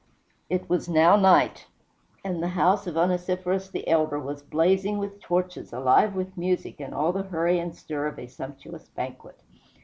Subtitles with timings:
[0.49, 1.67] It was now night;
[2.25, 6.91] and the house of Onesiphorus the Elder was blazing with torches, alive with music, and
[6.91, 9.43] all the hurry and stir of a sumptuous banquet.